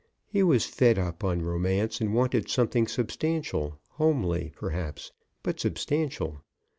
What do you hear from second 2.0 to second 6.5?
and wanted something substantial, homely, perhaps, but substantial.